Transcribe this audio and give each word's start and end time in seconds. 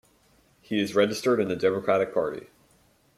He 0.61 0.79
is 0.79 0.95
registered 0.95 1.39
in 1.39 1.47
the 1.47 1.55
Democratic 1.55 2.11
Party. 2.11 2.47